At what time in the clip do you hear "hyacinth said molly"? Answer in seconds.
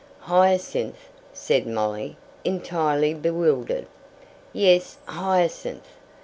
0.21-2.17